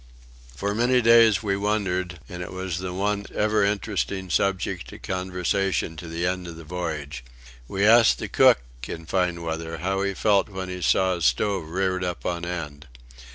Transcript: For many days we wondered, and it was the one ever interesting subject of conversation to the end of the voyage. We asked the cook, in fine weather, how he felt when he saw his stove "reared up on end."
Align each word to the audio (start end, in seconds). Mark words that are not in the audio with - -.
For 0.55 0.73
many 0.73 0.99
days 0.99 1.43
we 1.43 1.55
wondered, 1.55 2.19
and 2.27 2.41
it 2.41 2.51
was 2.51 2.79
the 2.79 2.91
one 2.91 3.27
ever 3.35 3.63
interesting 3.63 4.31
subject 4.31 4.91
of 4.91 5.03
conversation 5.03 5.95
to 5.97 6.07
the 6.07 6.25
end 6.25 6.47
of 6.47 6.55
the 6.55 6.63
voyage. 6.63 7.23
We 7.67 7.85
asked 7.85 8.17
the 8.17 8.27
cook, 8.27 8.57
in 8.87 9.05
fine 9.05 9.43
weather, 9.43 9.77
how 9.77 10.01
he 10.01 10.15
felt 10.15 10.49
when 10.49 10.69
he 10.69 10.81
saw 10.81 11.13
his 11.13 11.27
stove 11.27 11.69
"reared 11.69 12.03
up 12.03 12.25
on 12.25 12.45
end." 12.47 12.87